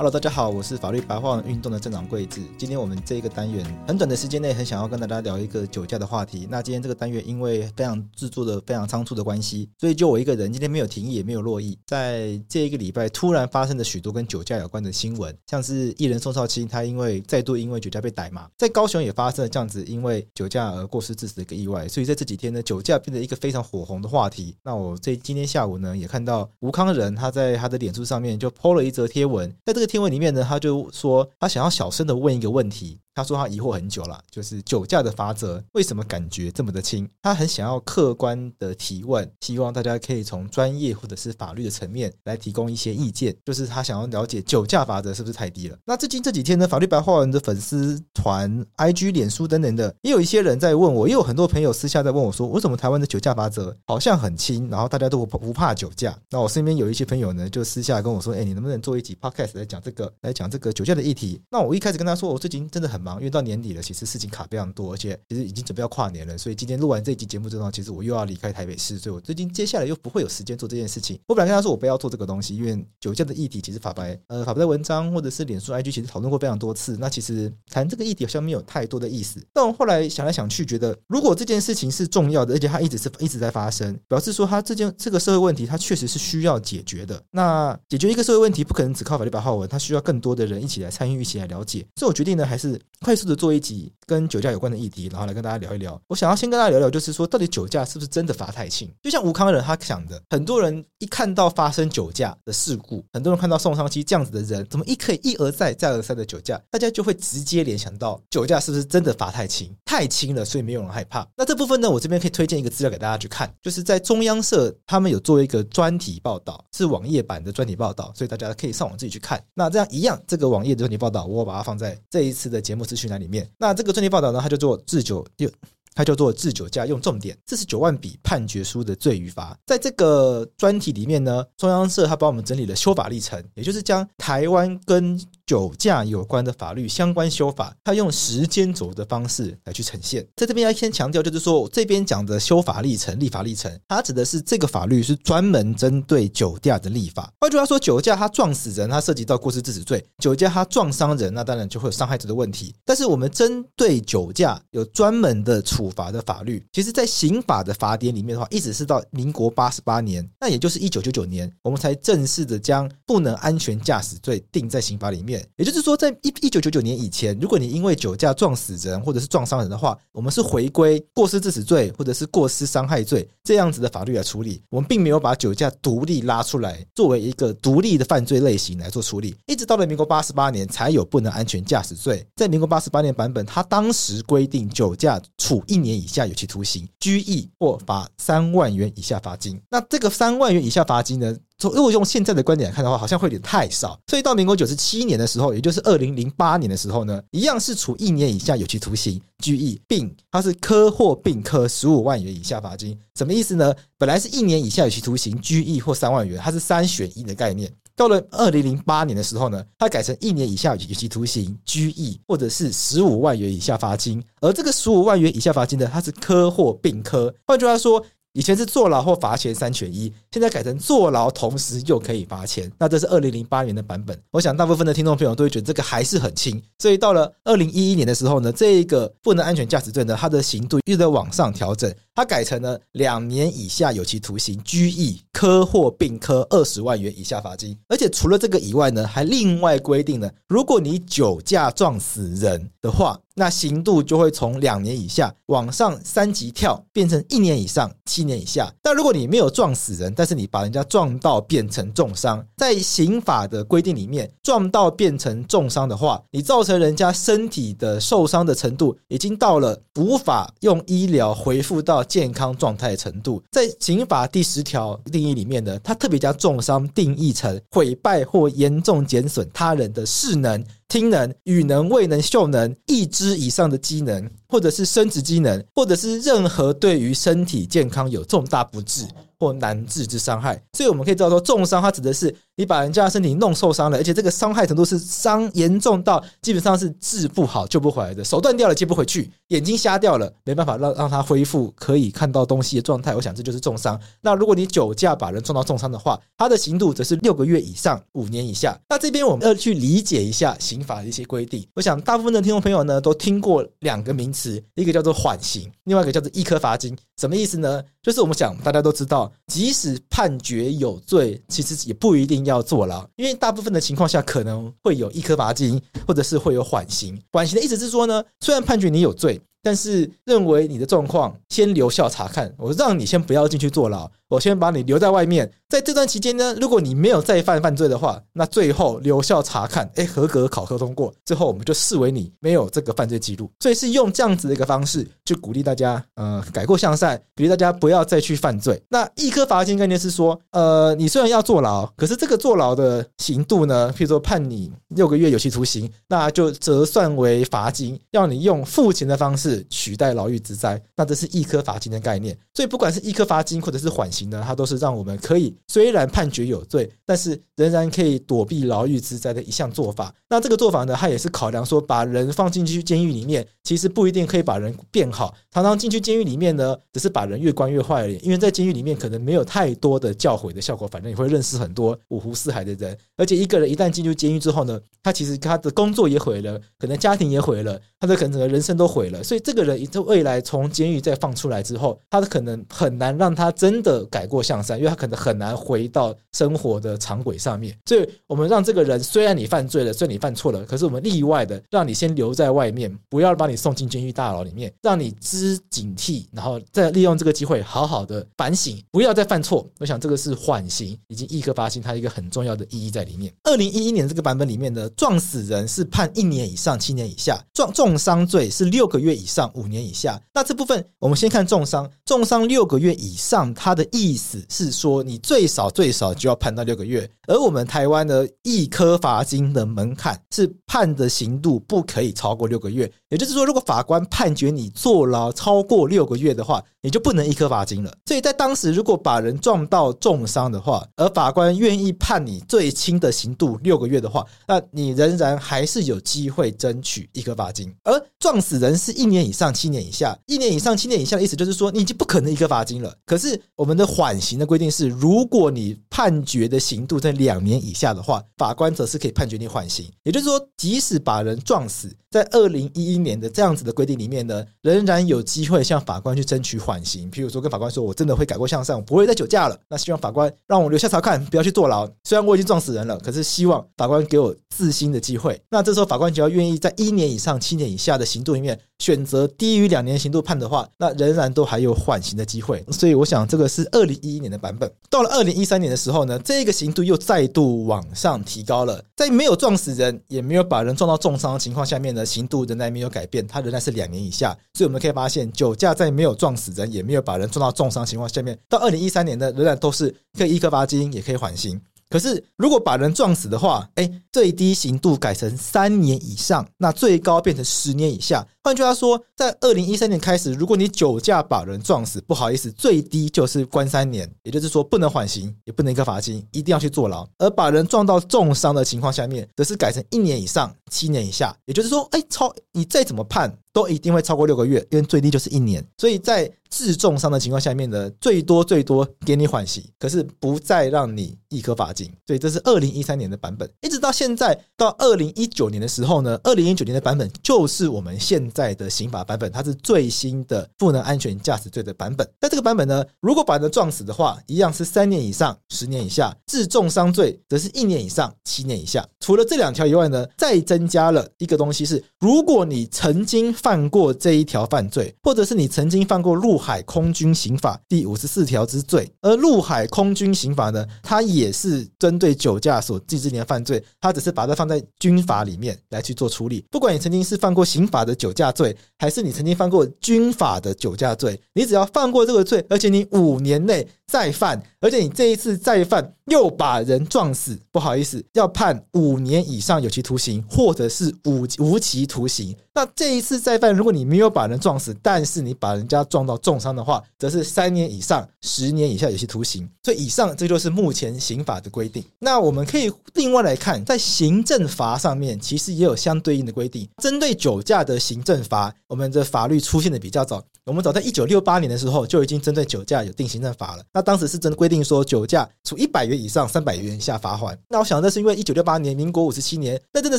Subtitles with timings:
[0.00, 2.40] Hello，大家好，我是法律白话文运动的镇长桂智。
[2.56, 6.48] 今天我们这一个单元很短的时间内，很想要跟大家聊一个酒驾的话题。
[6.50, 11.78] 那今天这个单元因为非常制作的非常仓促的关系，所以就我一个人今天没有停议也没有落议。
[11.84, 21.86] 在这一个礼拜突然发生了许多跟酒驾有关的新闻，像是艺人宋少卿他因为再度因为酒驾被逮嘛，在高雄也发生了这样子因为酒驾而过失致死的一个意外。
[21.86, 24.56] 所以在这几天呢，酒驾变成一个非常火红的话题。
[24.62, 29.89] 那我这今天下午呢也看到吴康仁他在他的脸书上面就 po 了一则贴文，在这个。
[29.90, 33.00] 听闻里面呢，他就说他想要小声的问一个问题。
[33.14, 37.08] 他说他疑惑很久了，就是酒驾的罚则为什么感觉这么的轻？
[37.22, 43.36] 他很想要客观的提问，希望大家可以从专业或者是法律的层面来提供一些意见。
[43.44, 45.76] 就是他想要了解酒驾罚则是不是太低了？
[45.84, 56.16] 那最近这几天呢，法律白话文的粉丝团、IG、脸书等等的，也有一些人在问我，也有很多朋友私下在问我说，为什么台湾的酒驾罚则好像很轻，然后大家都不怕酒驾？
[56.30, 61.40] 那我身边有一些朋友呢，就私下跟我说，哎，你能不能做一集 Podcast 来讲这个，来讲这个酒驾的议题？
[61.50, 63.16] 那我一开始跟他说，我最近真的很忙。
[63.18, 71.18] 因为到年底了，其实事情卡非常多，而且其实已经准备要跨年了，所以今天录完这一集节目之后，其实我又要离开台北市，所以我最近接下来又不会有时间做这件事情。
[71.26, 79.40] 我本来跟他说我不要做这个东西，因为酒驾的议题其实法白呃法白的文章或者是脸书 IG 其实讨论过非常多次，那其实谈这个议题好像没有太多的意思。
[79.52, 87.22] 但我后来想来想去，觉得如果这件事情是重要的，而且它一直是一直在发生，表示说它这件这个社会问题它确实是需要解决的。
[87.30, 91.86] 那解决一个社会问题不可能只靠法律白话文，它需要更多的人一起来参与，一起来了解。
[91.96, 93.92] 所以我决定呢，还是快速的做一集。
[94.10, 95.96] 跟酒驾有关的议题，然后来跟大家聊一聊。
[96.08, 98.90] 我想要先跟大家聊聊，就是说，到底酒驾是不是真的罚太轻？
[99.00, 109.72] 就像吴康仁他想的，很多人一看到发生酒驾的事故，很多人看到宋少卿这样子的人，怎么一可以一而再再而三的酒驾，大家就会直接联想到酒驾是不是真的罚太轻？
[109.84, 111.24] 太轻了，所以没有人害怕。
[111.36, 119.40] 那这部分呢，我这边可以推荐一个资料给大家去看，就是在中央社他们有做一个专题报道，是网页版的专题报道，所以大家可以上网自己去看。
[119.54, 123.48] 那这样一样，这个网页的专题报道，我把它放在这一次的节目资讯栏里面。
[123.58, 125.50] 那这个专题报道呢，它叫做治酒，就
[125.94, 129.58] 它叫做治酒驾用重点，四十九万笔判决书的罪与罚。
[129.66, 135.20] 在这个专题里面呢，中央社它帮我们整理了修法历程，也就是将台湾跟
[135.50, 140.24] 酒驾有关的法律相关修法，它用时间轴的方式来去呈现。
[140.36, 147.32] 在这边要先强调，就是说这边讲的修法历程、立法历程，它指的是这个法律是专门针对酒驾的立法。
[147.40, 152.72] 换句话说，酒驾它撞死人，它涉及到过失致死罪；酒驾它撞伤人，那当然就会有伤害者的问题。
[152.84, 165.39] 但是我们针对酒驾有专门的处罚的法律，其实在刑法的法典里面的话，一直是到民国八十八年，那也就是一九九九年，我们才正式的将不能安全驾驶罪定在刑法里面。
[165.56, 174.62] 也就是说，在一一九九九年以前，如果你因为酒驾撞死人或者是撞伤人的话，我们是回归过失致死罪或者是过失伤害罪这样子的法律来处理。
[174.70, 179.34] 我们并没有把酒驾独立拉出来作为一个独立的犯罪类型来做处理。
[179.46, 182.26] 一直到了民国八十八年才有不能安全驾驶罪。
[182.36, 189.60] 在民国八十八年版本，它当时规定酒驾处一年以下有期徒刑、拘役或罚三万元以下罚金。
[189.70, 191.36] 那这个三万元以下罚金呢？
[191.68, 193.98] 如果用现在的观点来看的话，好像会有点太少。
[194.06, 202.98] 所以到民国九十七年的时候，也就是二零零八年的时候呢，一样是处一年以下有期徒刑、拘役，并它是科或并科十五万元以下罚金。
[203.16, 203.74] 什么意思呢？
[203.98, 207.70] 本来是一年以下有期徒刑、拘役或三万元，它是三选一的概念。
[207.94, 214.22] 到了二零零八年的时候呢，它改成一年以下有期徒刑、拘役或者是十五万元以下罚金。
[214.40, 217.34] 而这个十五万元以下罚金呢，它是科或并科。
[217.46, 218.02] 换句话说。
[218.34, 222.70] 以前是坐牢或罚钱三选一，现在改成坐牢同时又可以罚钱。
[222.78, 226.62] 那这是二零零八年的版本，我想大部分的听众朋友都会觉得这个还是很轻。
[226.78, 237.76] 所以到了二零一一年的时候呢，这一个不能安全驾驶罪呢，它的刑度又在往上调整，它改成了两年以下有期徒刑、拘役、科或并科二十万元以下罚金。
[237.88, 248.70] 而且除了这个以外呢，还另外规定了，如果你酒驾撞死人的话，那刑度就会从两年以下往上三级跳，变成一年以上七年以下。
[248.82, 263.42] 但如果你没有撞死人，但是你把人家撞到变成重伤，在刑法的规定里面，撞到变成重伤的话，你造成人家身体的受伤的程度已经到了无法用医疗恢复到健康状态的程度。
[263.50, 270.64] 在刑法第十条定义里面呢，他特别将重伤定义成毁败或严重减损他人的视能。
[270.88, 279.06] 听能、语能、未能、嗅能、一肢以上的机能，或者是生殖机能，或者是任何对于身体健康有重大不治
[279.40, 280.62] 或难治之伤害。
[280.74, 282.32] 所以我们可以知道说，重伤它指的是。
[282.56, 293.14] 你把人家的身体弄受伤了，而且这个伤害程度是伤严重到基本上是治不好、救不回来的，手断掉了接不回去，眼睛瞎掉了，没办法让让他恢复可以看到东西的状态。
[293.14, 293.98] 我想这就是重伤。
[294.20, 298.78] 那如果你酒驾把人撞到重伤的话，他的刑度则是六个月以上五年以下。
[298.90, 301.66] 那这边我们要去理解一下刑法的一些规定。
[301.74, 306.94] 我想大部分的听众朋友呢都听过两个名词，一个叫做缓刑，另外一个叫做一颗罚金。
[307.18, 307.82] 什么意思呢？
[308.02, 312.60] 就是我们想大家都知道，即使判决有罪，其实也不一定要。
[312.60, 317.20] 坐牢，因为大部分的情况下可能会有一颗罚金，或者是会有缓刑。
[317.32, 324.10] 缓刑的意思是说呢，虽然判决你有罪，但是认为你的状况先留校察看，我让你先不要进去坐牢。
[324.28, 333.50] 我先把你留在外面，在这段期间呢，如果你没有再犯犯罪的话，那最后留校察看，哎，合格考核通过，最后我们就视为你没有这个犯罪记录。
[333.58, 338.80] 所以是用这样子的一个方式去鼓励大家，呃，改过向善，鼓励大家不要再去犯罪。
[338.88, 352.34] 那一科罚金概念是说，呃，你虽然要坐牢，可是这个坐牢的刑度呢，譬如说判你六个月有期徒刑，那就折算为罚金，要你用付钱的方式是取代牢狱之灾，那这是一颗罚金的概念。
[352.54, 354.20] 所以不管是一颗罚金或者是缓刑。
[354.30, 360.14] 呢，它都是让我们可以虽然判决有罪，但是仍然可以躲避牢狱之灾的一项做法。
[360.28, 365.34] 那这个做法呢，它也是考量说，把人放进去监狱里面，其实不一定可以把人变好。
[365.50, 368.16] 常常进去监狱里面呢，只是把人越关越坏而已。
[368.18, 372.96] 因为在监狱里面可能没有太多的教诲的效果，反正你会认识很多五湖四海的人。
[373.16, 379.24] 而且一个人一旦进入监狱之后呢，他其实他的工作也毁了，可能家庭也毁了，他的可能整个人生都毁了。
[379.24, 384.00] 所以这个人未来从监狱再放出来之后，他可能很难让他真的。
[384.10, 399.64] 改过向善，因为他可能很难回到生活的常轨上面，所以我们让这个人，虽然你犯罪了，虽然你犯错了，可是我们例外的让你先留在外面，不要把你送进监狱大牢里面，让你知警惕，然后再利用这个机会好好的反省，不要再犯错。
[399.78, 403.32] 我想这个是缓刑以及易科罚金它一个很重要的意义在里面。
[403.44, 410.20] 二零一一年这个版本里面的撞死人是判一年以上七年以下，撞重伤罪是六个月以上五年以下。
[410.34, 414.10] 那这部分我们先看重伤，重伤六个月以上，它的意。
[414.16, 422.90] 思是说，你最少最少就要判到六个月，而我们台湾的一颗罚金的门槛是判的刑度不可以超过六个月。
[423.08, 427.92] 也就是说，如果法官判决你坐牢超过六个月的话，你就不能一颗罚金了。
[428.04, 437.72] 所以在当时，如果把人撞到重伤的话，而法官愿意判你最轻的刑度六个月的话，那你仍然还是有机会争取一颗罚金。
[437.84, 442.92] 而撞死人是一年以上七年以下，一年以上七年以下的意思就是说，你已经不可能一颗罚金了。
[443.06, 449.86] 可是我们的缓刑的规定是，如果你判决的刑度在两年以下的话，法官则是可以判决你缓刑。
[450.04, 457.08] 也就是说，即使把人撞死，在二零一一年的这样子的规定里面呢，仍然有机会向法官去争取缓刑。
[457.08, 459.56] 譬如说，跟法官说，我真的会改过向善，我不会再酒驾了。
[459.68, 461.88] 那希望法官让我留下查看，不要去坐牢。
[462.02, 465.40] 虽然我已经撞死人了，可是希望法官给我自新的机会。
[465.48, 472.64] 那这时候，法官只要愿意在一年以上七年以下的刑度里面选择低于两年刑度判的话，那仍然都还有缓刑的机会。
[472.72, 478.82] 所以，我想这个是二零一一年的版本，到了二零一三年的时候呢，这个刑度又再度往上提高了。
[478.96, 484.36] 在没有撞死人，也没有把人撞到重伤的情况下面呢，刑度仍然没有改变，它仍然是两年以下。
[484.54, 491.60] 所以我们可以发现，酒驾在没有撞死人，也没有把人撞到重伤情况下面，到二零一三年呢，仍然都是可以易科罚金，也可以缓刑。
[491.90, 498.24] 可是，如果把人撞死的话，哎，最低刑度改成三年以上，那最高变成十年以下。
[498.44, 507.04] 换句话说，在二零一三年开始，如果你酒驾把人撞死，不好意思，最低就是关三年，也就是说不能缓刑，也不能一个罚金，一定要去坐牢。
[507.18, 511.36] 而把人撞到重伤的情况下面，则是改成一年以上七年以下。
[511.46, 515.64] 也就是说，哎，超你再怎么判，都一定会超过六个月，因为最低就是一年。
[515.78, 521.88] 所以在致重伤的情况下面呢，最多最多给你缓刑，可是不再让你一颗罚金。
[522.06, 532.08] 所以这是二零一三年的版本，一直到现在到二零一九年的时候呢，二零一九年的版本就是我们现在的刑法版本，它是最新的不能安全驾驶罪的版本。
[532.20, 538.84] 那这个版本呢，如果把人撞死的话，一样是三年以上十年以下；致重伤罪则是一年以上七年以下。
[538.98, 556.44] 除了这两条以外呢，再增加了一个东西是，如果你曾经犯过这一条犯罪，或者是你曾经犯过陆海空军刑法第五十四条之罪，而陆海空军刑法呢，它也是针对酒驾所禁止你的犯罪，它只是把它放在军法里面来去做处理。
[556.50, 572.36] 不管你曾经是犯过刑法的酒驾罪，还是你曾经犯过军法的酒驾罪，你只要犯过这个罪，而且你五年内再犯，而且你这一次再犯又把人撞死，不好意思，要判五年以上有期徒刑，或者是无无期徒刑。
[572.52, 579.48] 那这一次再犯，如果你没有把人撞死，但是你把人家撞到重伤的话，则是三年以上十年以下有期徒刑。
[579.62, 581.82] 所以以上这就是目前刑法的规定。
[582.00, 586.68] 那我们可以另外来看，在行政罚上面，其实也有相对应的规定。
[586.82, 590.20] 针对酒驾的行政罚，我们的法律出现的比较早。
[590.44, 593.62] 我们早在一九六八年的时候就已经针对酒驾有定行政法了。
[593.72, 597.38] 那当时是真规定说，酒驾处一百元以上三百元以下罚款。
[597.48, 599.98] 那我想，那是因为一九六八年，民国五十七年，那真的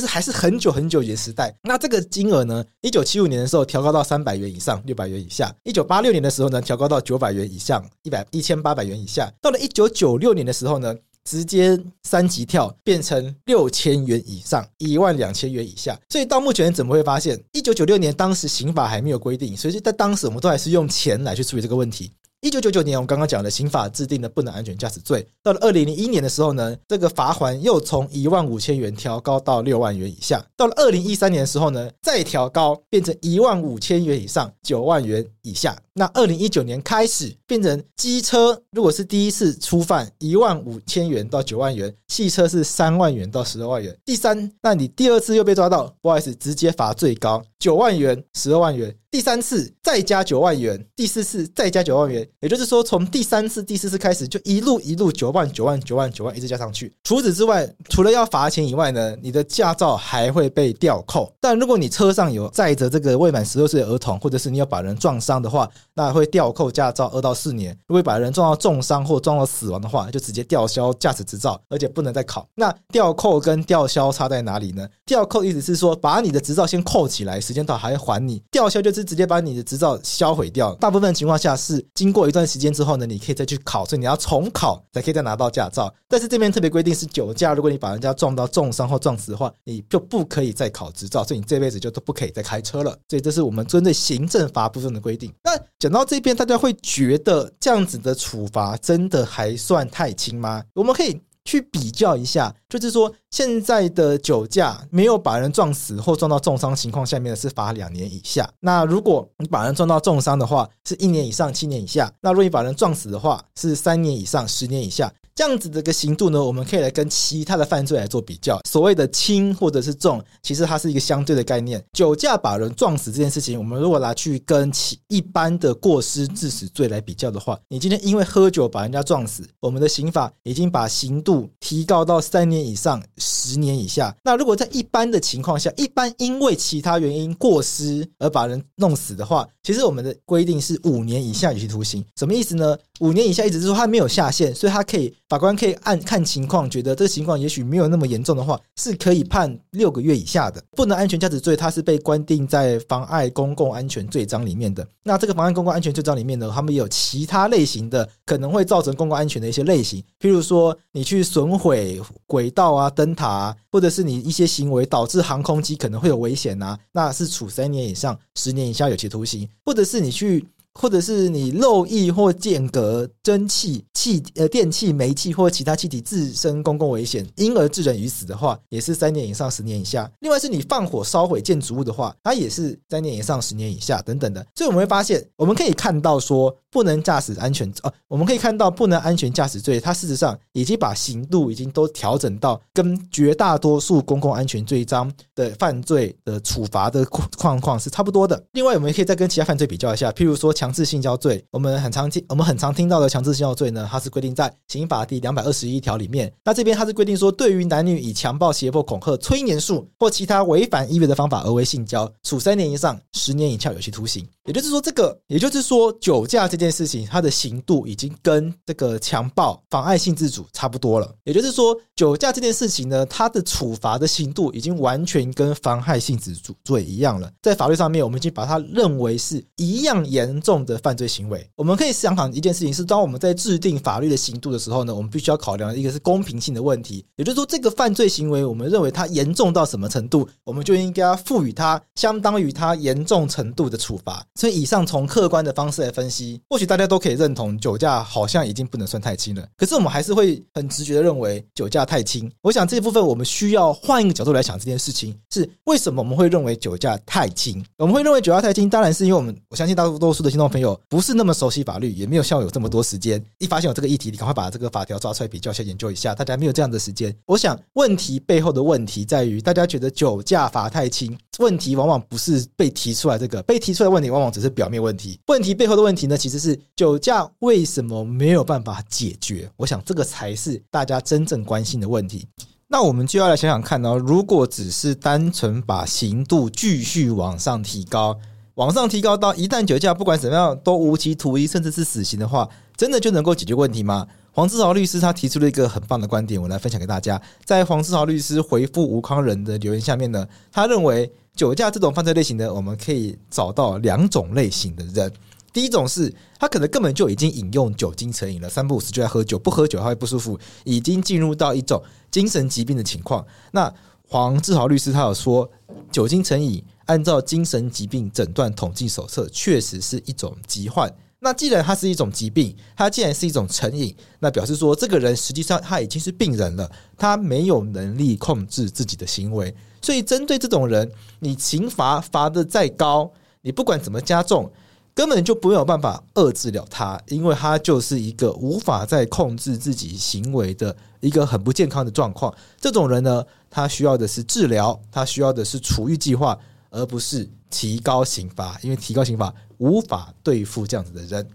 [0.00, 1.54] 是还是很久很久以前时代。
[1.62, 9.32] 那这个金额呢，一九七五年的时候调高到三百元以上六百元以下；一九八六年的时候呢，调高到九百元以上一百一千八百元以下。
[9.40, 10.94] 到了一九九六年的时候呢，
[11.24, 17.40] 直接三级跳变成六千元以上一万两千元以下，所以到目前怎么会发现？
[17.52, 22.10] 一九九六年当时刑法还没有规定，所以在当时我们都还是用钱来去处理这个问题。
[22.42, 30.44] 一九九九年，我们刚刚讲的刑法制定的不能安全驾驶罪，到了二零零一年的时候呢，这个罚锾又从一万五千元调高到六万元以下。
[30.56, 35.80] 到了二零一三年的时候呢，再调高变成一万五千元以上九万元以下。
[35.94, 43.94] 那二零一九年开始变成机车，如果是第一次初犯一万五千元到九万元，汽车是三万元到十二万元。
[44.04, 48.94] 第三，那你第二次又被抓到，不好意思，直接罚最高九万元、十二万元。
[49.10, 56.90] 第三次再加九万元，第四次再加九万元，也就是说，从第三次、第四次开始，就一路一路九万、九万、九万、九万一直加上去。
[57.04, 61.30] 除此之外，除了要罚钱以外呢，你的驾照还会被吊扣。
[61.42, 67.76] 但如果你车上有载着这个未满十六岁的儿童，或者是你要把人撞伤的话，那会吊扣驾照二到四年。
[67.86, 72.48] 如果把人撞到重伤或撞到死亡的话，就直接吊销驾驶执照，而且不能再考。
[72.54, 74.88] 那吊扣跟吊销差在哪里呢？
[75.06, 79.02] 吊扣意思是说，把你的执照先扣起来，时间到还要还你；吊销就是。
[79.12, 80.74] 直接把你的执照销毁掉。
[80.76, 85.92] 大部分情况下是经过一段时间之后呢，你可以再去考，所以你要重考才可以再拿到驾照。
[86.08, 92.96] 但是这边特别规定是酒驾，如果你把人家撞到重伤或撞死的话，你就不可以再考执照，所以你这辈子就都不可以再开车了。
[93.06, 95.30] 所以这是我们针对行政法部分的规定。
[95.44, 100.62] 那讲到这边，大家会觉得这样子的处罚真的还算太轻吗？
[100.74, 101.20] 我们可以。
[101.44, 108.48] 去比较一下，就是说现在的酒驾没有把人撞死或撞到重伤情况下面的是罚两年以下。
[108.60, 112.08] 那如果你把人撞到重伤的话，是一年以上七年以下。
[112.20, 115.12] 那如果你把人撞死的话，是三年以上十年以下。
[115.34, 118.60] 这样子的一个刑度呢，我们可以来跟其他的犯罪来做比较。
[118.68, 121.82] 所谓的轻或者是重，其实它是一个相对的概念。
[121.94, 134.14] 酒驾把人撞死这件事情，我们如果拿去跟其一般的过失致死罪来比较的话，你今天因为喝酒把人家撞死，我们的刑法已经把刑度提高到三年以上十年以下。
[134.22, 142.04] 那如果在一般的情况下，一般因为其他原因过失而把人弄死的话，其实我们的规定是五年以下有期徒刑。
[142.16, 142.76] 什么意思呢？
[143.00, 145.12] 五年以下，一直是说他没有下限，所以他可以。
[145.32, 150.62] 法官可以按看情况，觉得这个情况也许没有那么严重的话，是可以判六个月以下的。
[150.76, 154.86] 不能安全驾驶罪，它是被关定在妨碍公共安全罪章里面的。
[155.02, 170.44] 那这个妨碍公共安全罪章里面呢，他们也有其他类型的可能会造成公共安全的一些类型，譬如说你去损毁轨道啊、灯塔啊，或者是你一些行为导致航空机可能会有危险啊，那是处三年以上十年以下有期徒刑，或者是你去。
[170.74, 180.10] 或者是你漏液或间隔蒸汽、气呃电气、煤气或其他气体自身公共危险，因而致人于死的话，也是三年以上十年以下。
[180.20, 184.44] 另外是你放火烧毁建筑物的话，它也是三年以上十年以下等等的。
[184.54, 197.04] 所以我们会发现，我们可以看到说， 不能驾驶安全哦，我们可以看到不能安全驾驶罪，它事实上已经把刑度已经都调整到跟绝大多数公共安全罪章的犯罪的处罚的
[197.36, 198.42] 况况是差不多的。
[198.52, 200.50] 另外，我们可以再跟其他犯罪比较一下，譬如说。
[200.62, 206.32] 强制性交罪，我们很常听，我们很常听到的强制性交罪呢，它是规定在刑法第两百二十一条里面。
[206.44, 214.24] 那这边它是规定说，对于男女以强暴、胁迫、恐吓、催眠术或其他违反意愿的方法而为性交，处三年以上十年以下有期徒刑。
[214.44, 221.12] 也就是说，这个也就是说，酒驾这件事情，它的刑度已经跟这个强暴、妨碍性自主差不多了。
[221.24, 227.28] 也就是说，酒驾这件事情呢，它的处罚的刑度已经完全跟妨害性自主罪一样了。
[227.40, 231.48] 在法律上面，我们已经把它认为是一样严重重的犯罪行为。
[231.56, 237.04] 我们可以想想一件事情是：当我们在制定法律的刑度的时候呢，我们必须要考量一个是公平性的问题。
[237.16, 244.22] 也就是说，这个犯罪行为，我们认为它严重到什么程度，我们就应该赋予它相当于它严重程度的处罚。
[244.34, 249.46] 所以，以上从客观的方式来分析，或许大家都可以认同酒驾好像已经不能算太轻了。
[249.56, 252.30] 可是，我们还是会很直觉的认为酒驾太轻。
[252.42, 257.64] 我想这一部分我们需要换一个角度来想这件事情：是为什么我们会认为酒驾太轻？
[257.78, 263.24] 我们会认为酒驾太轻，当然是因为我们我相信大多数的听众众朋友不是那么熟悉法律，也没有像我有这么多时间。
[263.38, 266.14] 一发现有这个议题，你赶快把这个法条抓出来比较一下、研究一下。
[266.14, 267.14] 大家没有这样的时间。
[267.26, 275.18] 我想问题背后的问题在于，大家觉得酒驾罚太轻，问题往往不是被提出来这个，被提出来的问题往往只是表面问题。
[275.28, 279.48] 问题背后的问题呢，其实是酒驾为什么没有办法解决？
[279.56, 282.26] 我想这个才是大家真正关心的问题。
[282.68, 288.18] 那我们就要来想想看哦，如果只是单纯把刑度继续往上提高，
[288.54, 294.06] 往上提高到一旦酒驾不管怎么样都无期徒刑甚至是死刑的话，真的就能够解决问题吗？
[294.30, 297.20] 黄志豪律师他提出了一个很棒的观点，我来分享给大家。
[297.44, 305.10] 在黄志豪律师回复吴康仁的留言下面呢，他认为酒驾这种犯罪类型呢，我们可以找到两种类型的人。
[305.52, 313.24] 第一种是他可能根本就已经饮用酒精成瘾了，三不五时就在喝酒，不喝酒他会不舒服，已经进入到一种精神疾病的情况。
[313.50, 313.72] 那
[314.08, 315.50] 黄志豪律师他有说，
[315.90, 320.94] 酒精成瘾按照精神疾病诊断统计手册，确实是一种疾患。
[321.20, 329.54] 那既然它是一种疾病，它既然是一种成瘾，那表示说这个人实际上他已经是病人了，他没有能力控制自己的行为。
[329.80, 334.52] 所以针对这种人，你刑罚罚得再高，你不管怎么加重。
[334.94, 342.34] 根本就没有办法遏制了他，因为他就是一个无法再控制自己行为的一个很不健康的状况。
[342.60, 346.38] 这种人呢，他需要的是治疗，他需要的是处遇计划，
[346.72, 351.28] 而不是提高刑罚，因为提高刑罚无法对付这样子的人。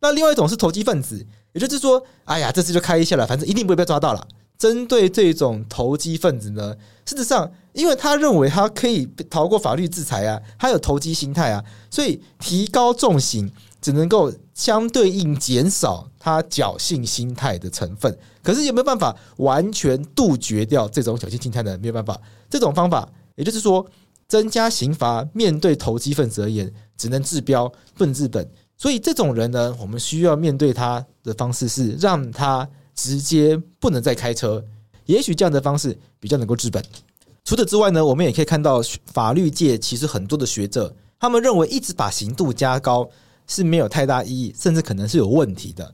[0.00, 4.26] 那另外一种是投机分子，也就是说，哎呀，这次就开一下了，反正一定不会被抓到了。
[4.56, 13.50] 针对这种投机分子呢，事实上，因为他认为他可以逃过法律制裁啊，他有投机心态啊，所以提高重刑
[13.82, 18.16] 只能够相对应减少他侥幸心态的成分。
[18.42, 21.76] 可是有没有办法完全杜绝掉这种侥幸心态呢？
[21.78, 22.18] 没有办法。
[22.48, 23.84] 这种方法，也就是说，
[24.34, 28.44] 增加刑罚，面对投机分子而言，只能治标不能治本。
[28.76, 32.68] 所以这种人呢，我们需要面对他的方式是让他。
[32.96, 34.64] 直接不能再开车，
[35.06, 36.80] 也许这样的方式比较能够治本。
[37.44, 43.10] 除此之外呢，我们也可以看到法律界其实很多的学者，他们认为一直把刑度加高
[43.48, 45.92] 是没有太大意义，甚至可能是有问题的。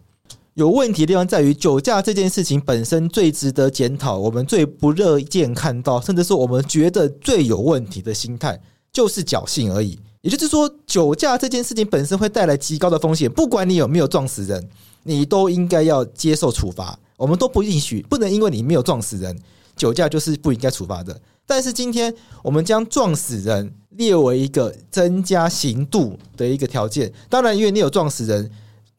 [0.60, 8.60] 有问题的地方在于酒驾这件事情本身最值得检讨，我们最不乐见看到，甚至是我们觉得最有问题的心态，
[8.92, 9.98] 就是侥幸而已。
[10.20, 14.68] 也就是说，酒驾这件事情本身会带来极高的风险，不管你有没有撞死人。
[15.04, 19.34] 你都应该要接受处罚，我们都不允许，不能因为你没有撞死人，
[19.74, 21.18] 酒驾就是不应该处罚的。
[21.46, 28.50] 但是今天我们将撞死人列为一个增加刑度的一个条件，当然，因为你有撞死人，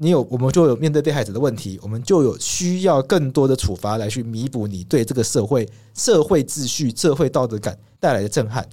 [0.03, 8.67] 你有我们就有面对被害者的问题，我们就有需要更多的处罚来去弥补你对这个社会、社会秩序、社会道德感带来的震撼。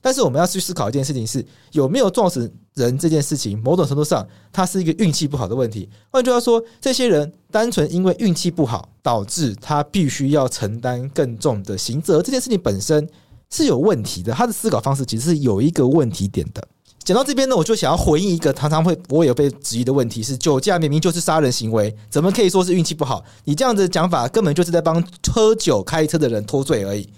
[0.00, 5.88] 但是我们要去思考一件事情是有没有撞死人这件事情，某种程度上它是一个运气不好的问题。
[6.10, 13.08] 换句话说，这些人单纯因为运气不好，导致他必须要承担更重的刑责，这件事情本身
[13.50, 14.32] 是有问题的。
[14.32, 16.66] 他的思考方式其实是有一个问题点的。
[17.06, 23.24] 讲到这边呢，我就想要回应一个常常会我也有被质疑的问题：是酒驾明明就是杀人行为，怎么可以说是运气不好？
[23.44, 25.00] 你这样子讲法根本就是在帮
[25.32, 27.08] 喝酒开车的人脱罪而已。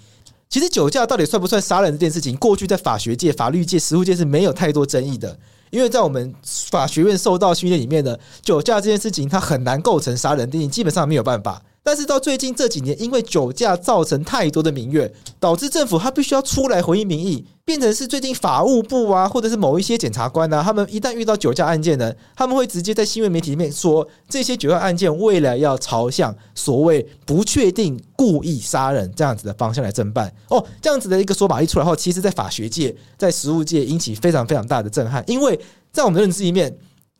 [0.47, 5.35] 其实酒驾到底算不算杀人这件事情，过去在法学界、法律界、实务界是没有太多争议的，
[5.71, 6.31] 因为在我们
[6.69, 11.59] 法学院受到训练里面呢，酒驾这件事情它很难构成杀人定义，基本上没有办法。
[11.89, 30.31] 但是到最近这几年，因为酒驾造成太多的民怨，导致政府他必须要出来回应民意，变成是最近法务部啊，或者是某一些检察官啊，他们一旦遇到酒驾案件呢，他们会直接在新闻媒体里面说，这些酒驾案件未来要朝向所谓不确定故意杀人这样子的方向来侦办。
[30.49, 35.59] 哦，这样子的一个说法一出来后，其实在法学界、在实务界引起非常非常大的震撼，因为
[35.91, 36.71] 在我们的认知里面。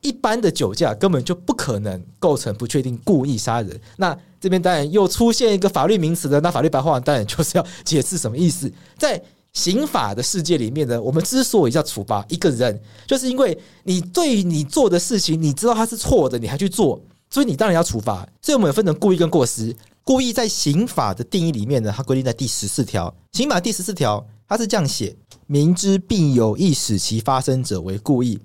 [0.02, 3.80] 一般的酒驾根本就不可能构成不确定故意杀人。
[3.96, 8.72] 那这边当然又出现一个法律名词的，那法律白话当然就是要解释什么意思。
[8.96, 18.26] 在刑法的世界里面呢，我们之所以要处罚一个人，就是因为你对你做的事情，你知道他是错的，你还去做，所以你当然要处罚。
[18.40, 19.76] 所以我们有分成故意跟过失。
[20.02, 23.14] 故意在刑法的定义里面呢，它规定在第十四条。
[23.32, 25.14] 刑法第十四条它是这样写：
[25.46, 28.38] 明知并有意使其发生者为故意。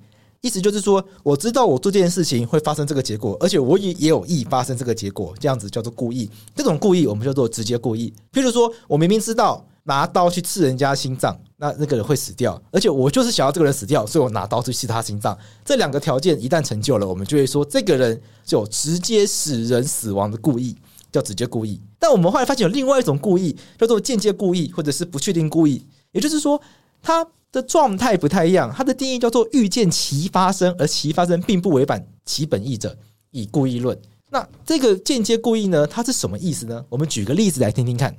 [0.46, 6.30] 意思就是说，我知道我做这件事情会发生这个结果，而且我也也有意发生这个结果，这样子叫做故意。
[6.56, 8.14] 这种故意我们叫做直接故意。
[8.32, 15.36] 譬如说，我明明知道拿刀去刺人家心脏，那那个人会死掉，而且我就是想要这个人死掉，所以我拿刀去刺他心脏。
[15.64, 20.76] 这两个条件一旦成就了，我们就会说这个人就直接使人死亡的故意，
[21.12, 21.82] 叫直接故意。
[21.98, 26.62] 但我们后来发现有另外一种故意，叫做间接故意，或者是不确定故意，也就是说，
[27.02, 27.26] 他。
[27.56, 32.94] 的状态不太一样，它的定义叫做预见其发生，而其发生并不违反其本意者，
[33.32, 33.98] 以故意论。
[34.30, 35.88] 那这个间接故意呢？
[35.88, 36.84] 它是什么意思呢？
[36.90, 38.14] 我们举个例子来听听看。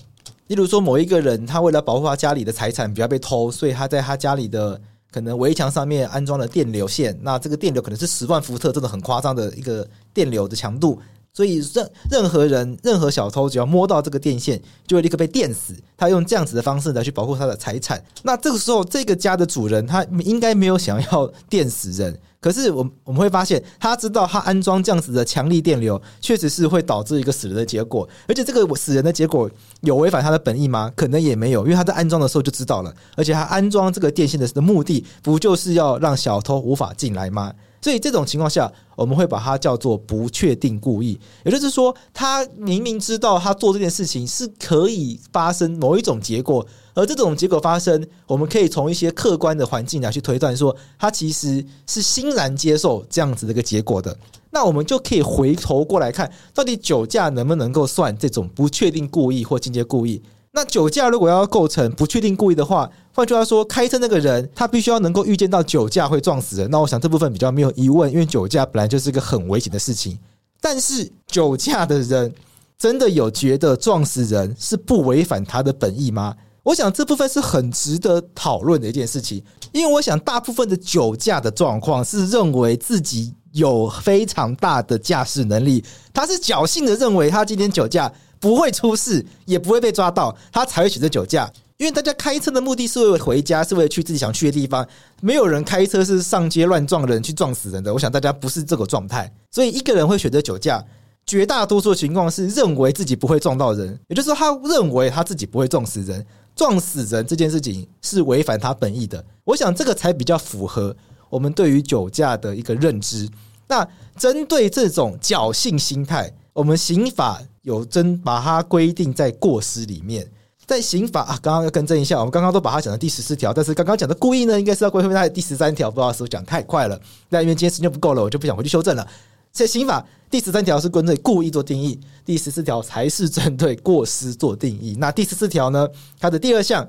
[0.47, 7.15] 例如说，某一个人他为了保护他家里的财产不要被偷，所以他在他家里的可能围墙上面安装了电流线。
[7.21, 10.99] 那这个电流可能是十万伏特，这种很夸张的一个电流的强度。
[11.37, 15.75] 所以任任何人、任何小偷，只要摸到这个电线，就会立刻被电死。
[15.95, 18.03] 他用这样子的方式来去保护他的财产。
[18.23, 22.19] 那这个时候，这个家的主人他应该没有想要电死人。
[22.41, 28.09] 可是，我我们会发现，他知道他安装这样子的强力电流，确实是会导致一个死人的结果。
[28.29, 30.91] 而且，这个死人的结果有违反他的本意吗？
[30.97, 32.95] 可能也没有，因为他在安装的时候就知道了。
[33.17, 37.53] 而且，他安装这个电线的的目的，不就是要让小偷无法进来吗？
[37.87, 54.19] 所以这种情况下，我们会把它叫做不确定故意，也就是说，他明明知道他做这件事情是可以发生某一种结果，而这种结果发生，我们可以从一些客观的环境来去推断说，他其实是欣然接受这样子的一个结果的。
[54.51, 60.21] 那我们就可以回头过来看，到底酒驾能不能够算这种不确定故意或间接故意？
[60.57, 66.71] 那酒驾如果要构成不确定故意的话，换句话说，开车那个人他必须要能够预见到酒驾会撞死人。
[66.71, 70.19] 那我想这部分比较没有疑问，因为酒驾本来就是一个很危险的事情。
[70.59, 72.33] 但是酒驾的人
[72.79, 76.35] 真的有觉得撞死人是不违反他的本意吗？
[76.63, 88.11] 我想这部分是很值得讨论的一件事情，因为我想大部分的酒驾的状况是认为自己有非常大的驾驶能力，他是侥幸的认为他今天酒驾。
[88.39, 91.51] 不会出事，也不会被抓到，他才会选择酒驾。
[91.77, 94.87] 因为大家开车的目的是为了回家，是为了去自己想去的地方。
[95.21, 97.93] 没有人开车是上街乱撞人，去撞死人的。
[97.93, 100.83] 我想大家不是这个状态，所以一个人会选择酒驾，
[101.27, 106.25] 绝大多数情况是认为自己不会撞到人，也就是说，他认为他自己不会撞死人。
[106.55, 109.23] 撞死人这件事情是违反他本意的。
[109.45, 110.97] 我想这个才比较符合
[111.29, 113.29] 我们对于酒驾的一个认知。
[113.69, 117.41] 那针对这种侥幸心态，我们刑法。
[117.63, 120.25] 有真把它规定在过失里面，
[120.69, 126.97] 在刑法啊，刚刚要更正一下，我们刚刚都把它讲到第十四条，但是刚刚讲的故意呢，应该是要归类在第十三条，不知道是不是讲太快了。
[127.29, 129.05] 那因为今天时间不够了，我就不想回去修正了。
[129.51, 134.97] 在刑法第十三条是针对故意做定义，第十四条才是针对过失做定义。
[135.01, 135.89] 那第十四条呢，
[136.21, 136.89] 它的第二项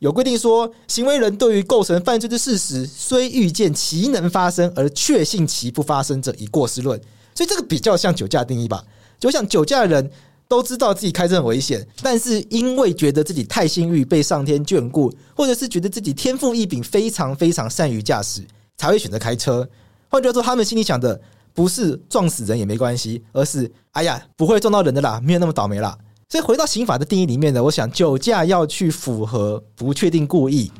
[0.00, 7.00] 有规定说，行为人对于构成犯罪的事实，虽预见其能发生而确信其不发生者，以过失论。
[7.34, 8.84] 所以这个比较像酒驾定义吧。
[9.18, 10.10] 就像酒驾的人
[10.46, 18.42] 都知道自己开车很危险，但是因为觉得自己太幸运被上天眷顾，或者是觉得自己天赋异禀，非常非常善于驾驶，
[18.76, 19.68] 才会选择开车。
[20.08, 21.20] 换句话说，他们心里想的
[21.52, 25.98] 不是撞死人也没关系，而是哎呀，不会撞到人的啦，没有那么倒霉啦。
[26.30, 30.70] 所以回到刑法的定义里面呢，我想酒驾要去符合不确定故意，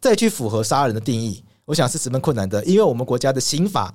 [0.00, 3.92] 再去符合杀人的定义，我想是十分困难的，因为我们国家的刑法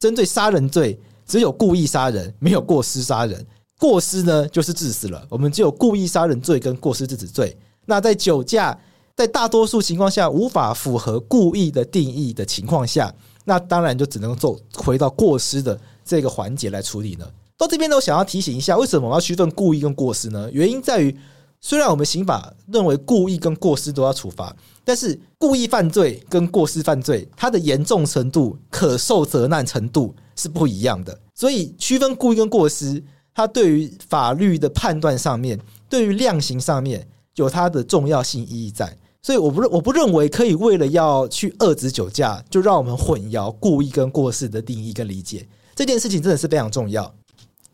[0.00, 0.98] 针对杀人罪。
[1.26, 3.46] 只有故意杀人，没有过失杀人。
[3.78, 5.26] 过失呢，就是致死了。
[5.28, 7.56] 我们只有故意杀人罪跟过失致死罪。
[7.86, 8.78] 那在酒驾，
[9.16, 13.12] 在大多数情况下无法符合故意的定义的情况下，
[13.44, 17.30] 那当然就只能做回到过失的这个环节来处理了。
[17.56, 20.48] 到这边呢，我想要提醒一下，为什么我要区分故意跟过失呢？
[20.52, 21.14] 原因在于，
[21.60, 30.14] 虽然我们刑法认为故意跟过失都要处罚，但是故意犯罪跟过失犯罪，它的严重程度、可受责难程度。
[30.36, 33.02] 是不一样的，所以区分故意跟过失，
[33.34, 38.96] 它对于法律的判断上面，对于量刑上面有它的重要性意义在。
[39.22, 45.48] 所以我不认我不认为可以为了要去遏止酒驾，就让我们混淆故意跟过失的定义跟理解。
[45.74, 47.14] 这件事情真的是非常重要。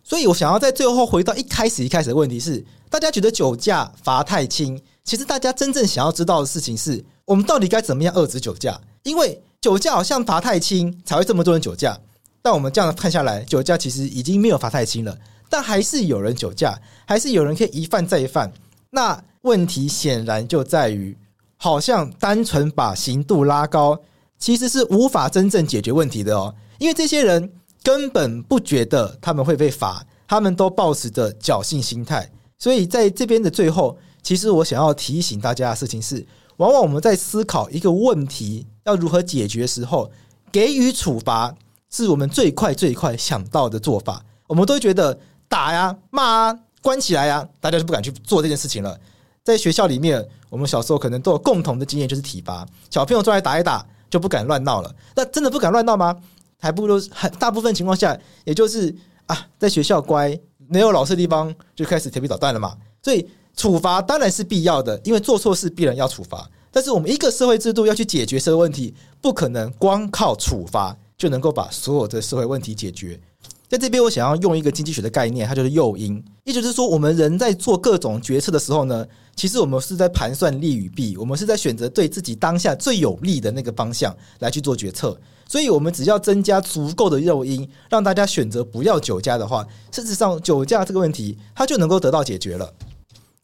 [0.04, 8.80] 所以我想要在最后回到一开始一开始的问题是：大家觉得酒驾罚太轻，其实大家真正想要知道的事情是我们到底该怎么样遏止酒驾？
[9.02, 11.98] 因为酒驾好像罚太轻才会这么多人酒驾。
[12.42, 18.50] 但我们这样看下来，酒驾其实已经没有罚太轻了，但还是有人酒驾，还是有人可以一犯再犯。
[18.90, 21.16] 那问题显然就在于，
[21.56, 24.00] 好像单纯把刑度拉高，
[24.38, 26.54] 其实是无法真正解决问题的哦。
[26.78, 32.30] 因为这些人根本不觉得他们会被罚，他们都抱持着侥幸心态。
[32.58, 36.26] 所以在这边的最后，其实我想要提醒大家的事情是：
[36.56, 40.10] 往往我们在思考一个问题要如何解决的时候，
[40.50, 41.54] 给予处罚。
[41.90, 44.24] 是我们最快最快想到的做法。
[44.46, 48.98] 我们都觉得打呀、骂啊、关起来呀，大家就不敢去做这件事情了。
[49.42, 54.94] 在学校里面，我们小时候可能都有共同的经验，就是体罚，小朋友出来打一打，就不敢乱闹了。
[55.14, 56.16] 那真的不敢乱闹吗？
[56.58, 58.94] 还不如很大部分情况下，也就是
[59.26, 62.76] 啊，在学校乖，没有老师的地方就开始调皮捣蛋了嘛。
[63.02, 63.26] 所以
[63.56, 66.48] 处罚当然是必要的，因为做错事必然要处罚。
[66.70, 70.96] 但是我们一个社会制度要去解决社会问题，不可能光靠处罚。
[71.20, 73.20] 就能够把所有的社会问题解决。
[73.68, 76.24] 在这边，我想要用一个经济学的概念，它就是诱因。
[76.44, 79.06] 也就是说，我们人在做各种决策的时候呢，
[79.36, 85.16] 其实我们是在盘算利与弊，我们是在选择对自己当下最有利的那个方向来去做决策。
[85.46, 92.72] 所以，我们只要增加足够的诱因，让大家选择不要酒驾的话，事实上，酒驾这个问题它就能够得到解决了。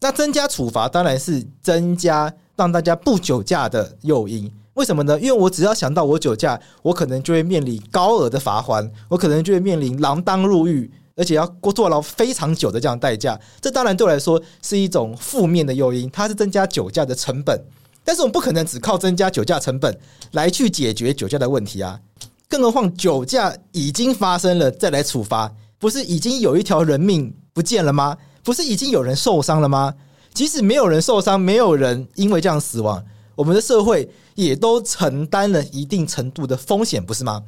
[0.00, 4.50] 那增加处罚当然是增加让大家不酒驾的诱因。
[4.76, 5.18] 为什么呢？
[5.18, 13.40] 因为我只要想到我酒驾，我可能就会面临高额的罚款，我可能就会面临锒铛入狱，而且要坐牢非常久的这样代价。
[13.58, 17.58] 这当然对我来说是一种负面的诱因，它是增加酒驾的成本。
[18.04, 19.98] 但是我们不可能只靠增加酒驾成本
[20.32, 21.98] 来去解决酒驾的问题啊！
[22.46, 28.16] 更何况酒驾已经发生了，再来处罚，不是已经有一条人命不见了吗？
[28.44, 29.94] 不是已经有人受伤了吗？
[30.34, 33.02] 即使没有人受伤，没有人因为这样死亡。
[33.34, 37.42] 我们的社会也都承担了一定程度的风险，不是吗？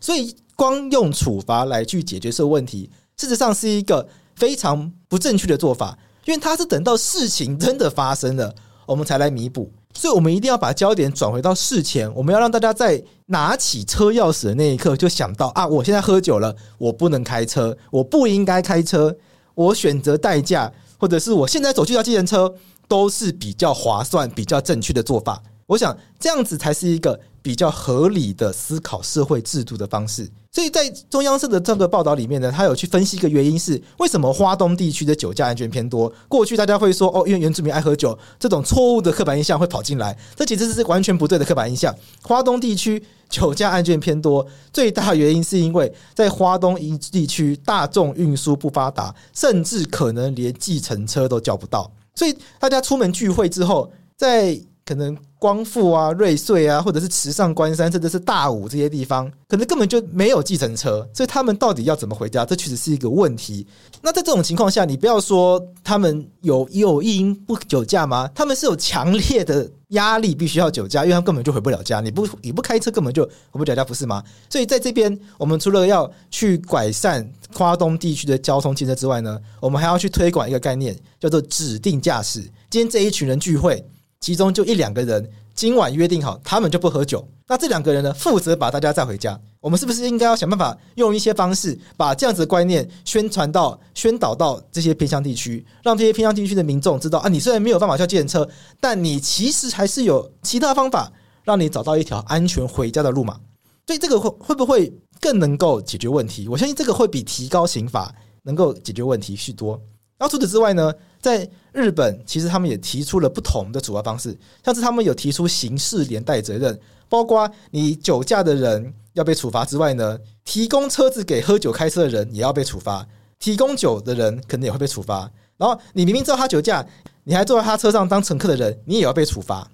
[0.00, 8.54] 所以，光用处罚来去解决这个问题，事实上是一个非常不正确的做法，因为它是等到事情真的发生了，
[8.86, 9.72] 我们才来弥补。
[9.94, 19.16] 所以我们一定要把焦点转回到事前，我们要让大家在拿起车钥匙的那一刻就想到啊，我现在喝酒了，我不能开车，我不应该开车，
[19.54, 22.54] 我选择代驾，或者是我现在走去叫计程车。
[22.86, 25.42] 都是比较划算、比较正确的做法。
[25.66, 30.30] 我想这样子才是一个比较合理的思考社会制度的方式。
[30.52, 36.12] 所以在中央社的这个报道里面呢，他有去分析一个原因是为什么花东地区的酒驾案件偏多。
[36.28, 41.92] 过去大家会说哦，因为原住民爱喝酒，这种错误的刻板印象会跑进来，这其实是完全不对的刻板印象。
[42.22, 51.90] 花东地区酒驾案件偏多，最大原因是因为在花东一地区大众运输不发达，甚至可能连计程车都叫不到。
[52.14, 62.44] 所以大家出门聚会之后，在可能光复啊、瑞穗啊，或者是池上关山，甚至是大武这些地方，可能根本就没有计程车，所以他们到底要怎么回家？
[62.44, 63.66] 这确实是一个问题。
[64.02, 68.30] 那在这种情况下，你不要说他们有有因不酒驾吗？
[68.34, 72.00] 他们是有强烈的压力，必须要酒驾，因为他们根本就回不了家。
[72.00, 74.22] 你不你不开车，根本就回不了家，不是吗？
[74.50, 82.40] 所以在这边，我们除了要去改善花东地区的交通建设之外呢，我们还要去推广一个概念，叫做指定驾驶。
[82.70, 83.84] 今天这一群人聚会，
[84.24, 85.30] 其中就一两个人。
[85.54, 87.22] 今晚约定好，他们就不喝酒。
[87.46, 89.38] 那这两个人呢，负责把大家载回家。
[89.60, 98.48] 我们是不是应该要想办法用一些方式，把这样子的观念宣传到、宣导到这些偏乡地区，让这些偏乡地区的民众知道啊，你虽然没有办法叫计程车，
[98.80, 103.38] 但你其实还是有其他方法，让你找到一条安全回家的路嘛。
[103.86, 106.48] 所以这个会会不会更能够解决问题？
[106.48, 108.10] 我相信这个会比提高刑罚
[108.44, 109.78] 能够解决问题许多。
[110.16, 123.06] 然后除此之外呢，在日本其实他们也提出了不同的处罚方式，像是他们有提出刑事连带责任，包括你酒驾的人要被处罚之外呢，提供车子给喝酒开车的人也要被处罚，
[123.38, 125.30] 提供酒的人可能也会被处罚。
[125.56, 126.86] 然后你明明知道他酒驾，
[127.22, 129.66] 你还坐在他车上当乘客的人，你也要被处罚。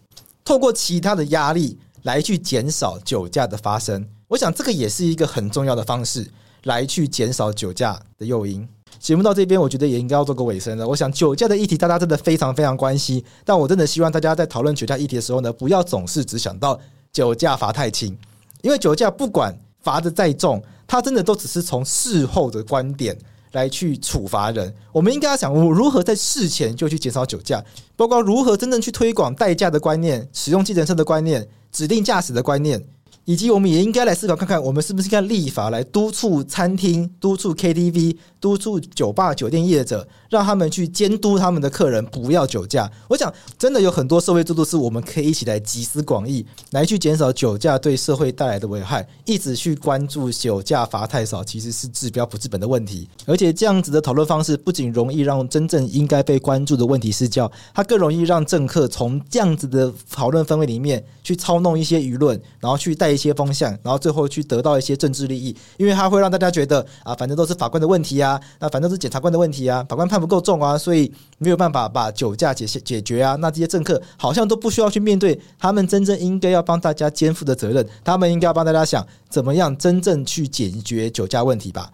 [0.44, 6.30] 透过其他的压力来去减少酒驾的发生，我想这个也是一个很重要的方式，
[6.64, 8.68] 来去减少酒驾的诱因。
[8.99, 10.87] 节目到这边，我觉得也应该要做个尾声了。
[10.87, 13.23] 我想酒驾的议题，大家真的非常非常关心。
[13.44, 16.79] 但我真的希望大家在讨论酒驾议题的时候呢，不要总是只想到
[17.12, 18.14] 酒驾罚太轻，
[18.62, 23.16] 因为酒驾不管罚得再重，它真的都只是从事后的观点
[23.53, 24.75] 来去处罚人。
[24.92, 27.64] 我们应该要想，我如何在事前就去减少酒驾，
[27.96, 32.85] 包括如何真正去推广代驾的观念、使用计程车的观念、指定驾驶的观念。
[33.30, 42.90] 以及我们也应该来思考看看，我们是不是应该立法来督促餐厅、督促 KTV、督促酒吧、酒店业者，让他们去监督他们的客人不要酒驾。
[43.06, 49.06] 我想，真的有很多社会制度是我们可以一起来集思广益，来去减少酒驾对社会带来的危害。
[49.24, 53.08] 一直去关注酒驾罚太少，其实是治标不治本的问题。
[53.26, 73.37] 而且这样子的讨论方式，不仅容易让真正应该被关注的问题失焦，它更容易让政客从这样子的讨论氛围里面去操弄一些舆论，然后去带一些风向，然后最后去得到一些政治利益，因为它会让大家觉得啊，反正都是法官的问题啊，那反正是检察官的问题啊，法官判不够重啊，所以没有办法把酒驾解解决啊。
[73.37, 81.92] 那这些政客好像都不需要去面对他们真正应该要帮大家肩负的责任，他们应该要帮大家想怎么样真正去解决酒驾问题吧。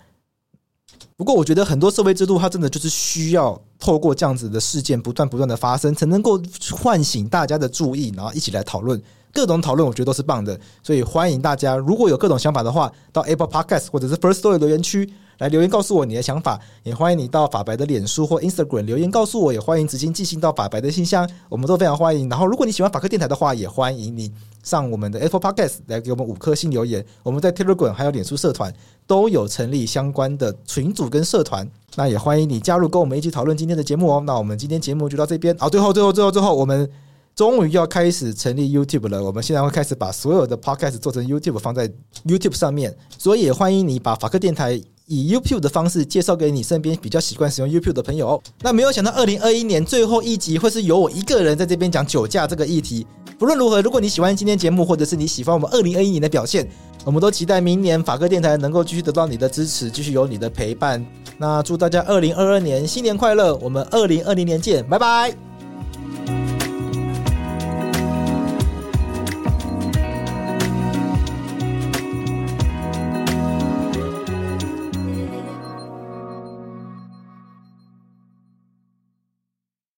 [1.16, 6.38] 不过，我觉得很多社会制度，它真的就是需要透过这样子的事件不断不断的发生，才能够
[6.72, 9.02] 唤醒大家的注意，然后一起来讨论。
[9.36, 16.58] 各种讨论，我觉得都是棒的，所以欢迎大家，如果有各种想法的话，到 Apple Podcast 或者是 First Story 留言区来留言告诉我你的想法。
[16.84, 22.30] 也欢迎你到法白的脸书或 Instagram 留言告诉我，也欢迎直接寄信到法白的信箱，我们都非常欢迎。
[22.30, 27.04] 然后，如果你喜欢法克电台的话，也欢迎你上我们的 Apple Podcast 来给我们五颗星留言。
[27.22, 28.72] 我们在 Telegram 还有脸书社团
[29.06, 34.22] 都有成立相关的群组跟社团，那也欢迎你加入，跟我们一起讨论今天的节目哦。
[34.26, 36.90] 那我们今天节目就到这边，好，最后最后最后最后我们。
[37.36, 41.86] 终于要开始成立 YouTube 了，我们现在会开始把所有的 Podcast 做成 YouTube，放在
[42.24, 48.42] YouTube 上面，所以也欢迎你把法客电台以 YouTube 的方式介绍给你身边比较习惯使用 YouTube 的朋友。
[48.62, 53.06] 那没有想到，二零二一年最后一集会是由我一个人在这边讲酒驾这个议题。
[53.38, 56.66] 不论如何，如果你喜欢今天节目，或者是你喜欢我们二零二一年的表现，
[57.04, 61.04] 我们都期待明年法客电台能够继续得到你的支持，继续有你的陪伴。
[61.36, 63.54] 那祝大家二零二二年新年快乐！
[63.56, 65.55] 我们二零二零年见，拜拜。